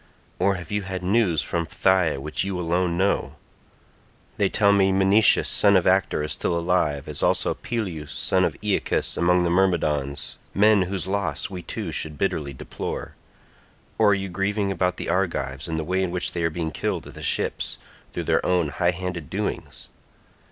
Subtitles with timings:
[0.39, 3.35] or have you had news from Phthia which you alone know?
[4.37, 8.55] They tell me Menoetius son of Actor is still alive, as also Peleus son of
[8.63, 13.13] Aeacus, among the Myrmidons—men whose loss we two should bitterly deplore;
[13.99, 16.71] or are you grieving about the Argives and the way in which they are being
[16.71, 17.77] killed at the ships,
[18.11, 19.89] through their own high handed doings?